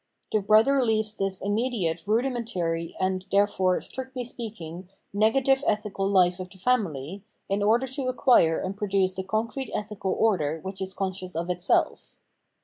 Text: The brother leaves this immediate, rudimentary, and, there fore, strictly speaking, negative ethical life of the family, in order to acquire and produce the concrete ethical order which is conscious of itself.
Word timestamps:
The 0.31 0.41
brother 0.41 0.83
leaves 0.83 1.15
this 1.15 1.43
immediate, 1.43 2.07
rudimentary, 2.07 2.95
and, 2.99 3.23
there 3.31 3.45
fore, 3.45 3.79
strictly 3.81 4.23
speaking, 4.23 4.89
negative 5.13 5.63
ethical 5.67 6.09
life 6.09 6.39
of 6.39 6.49
the 6.49 6.57
family, 6.57 7.23
in 7.49 7.61
order 7.61 7.85
to 7.85 8.07
acquire 8.07 8.57
and 8.57 8.75
produce 8.75 9.13
the 9.13 9.21
concrete 9.23 9.69
ethical 9.75 10.13
order 10.17 10.59
which 10.63 10.81
is 10.81 10.95
conscious 10.95 11.35
of 11.35 11.51
itself. 11.51 12.17